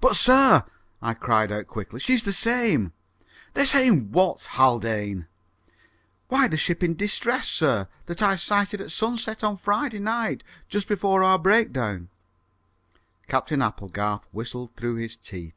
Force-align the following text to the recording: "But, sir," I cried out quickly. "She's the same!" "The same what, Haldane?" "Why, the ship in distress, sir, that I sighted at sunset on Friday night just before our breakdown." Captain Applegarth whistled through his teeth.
"But, 0.00 0.16
sir," 0.16 0.64
I 1.00 1.14
cried 1.14 1.52
out 1.52 1.68
quickly. 1.68 2.00
"She's 2.00 2.24
the 2.24 2.32
same!" 2.32 2.92
"The 3.52 3.64
same 3.64 4.10
what, 4.10 4.42
Haldane?" 4.54 5.28
"Why, 6.26 6.48
the 6.48 6.56
ship 6.56 6.82
in 6.82 6.96
distress, 6.96 7.46
sir, 7.46 7.86
that 8.06 8.22
I 8.22 8.34
sighted 8.34 8.80
at 8.80 8.90
sunset 8.90 9.44
on 9.44 9.56
Friday 9.56 10.00
night 10.00 10.42
just 10.68 10.88
before 10.88 11.22
our 11.22 11.38
breakdown." 11.38 12.08
Captain 13.28 13.62
Applegarth 13.62 14.26
whistled 14.32 14.74
through 14.74 14.96
his 14.96 15.14
teeth. 15.14 15.54